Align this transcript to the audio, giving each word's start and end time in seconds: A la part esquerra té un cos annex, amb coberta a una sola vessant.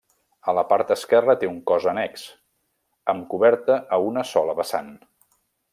A 0.51 0.53
la 0.59 0.61
part 0.69 0.93
esquerra 0.95 1.35
té 1.43 1.49
un 1.51 1.59
cos 1.71 1.85
annex, 1.91 2.25
amb 3.13 3.29
coberta 3.35 3.79
a 3.99 4.01
una 4.11 4.29
sola 4.35 4.61
vessant. 4.63 4.95